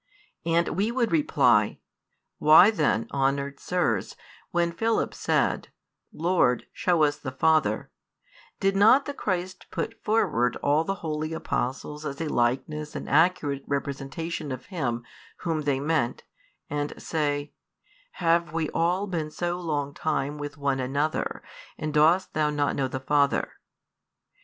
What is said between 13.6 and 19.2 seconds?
representation of Him Whom they meant, and say, 'Have we [all]